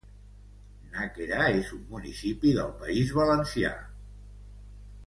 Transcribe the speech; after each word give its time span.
Nàquera 0.95 1.41
és 1.59 1.69
un 1.77 1.83
municipi 1.91 2.57
del 2.61 2.73
País 2.81 3.13
Valencià. 3.21 3.79